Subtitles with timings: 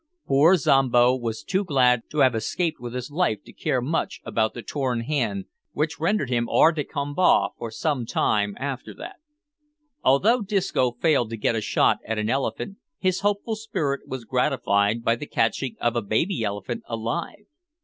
[0.25, 4.55] Poor Zombo was too glad to have escaped with his life to care much about
[4.55, 9.17] the torn hand, which rendered him hors de combat for some time after that.
[10.03, 15.03] Although Disco failed to get a shot at an elephant, his hopeful spirit was gratified
[15.03, 17.45] by the catching of a baby elephant alive.